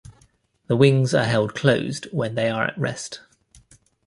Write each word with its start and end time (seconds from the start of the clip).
The 0.65 0.75
wings 0.75 1.13
are 1.13 1.25
held 1.25 1.53
closed 1.53 2.07
when 2.11 2.33
they 2.33 2.49
are 2.49 2.65
at 2.65 2.75
rest. 2.75 3.21